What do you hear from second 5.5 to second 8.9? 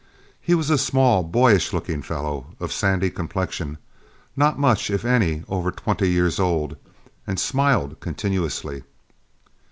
twenty years old, and smiled continuously.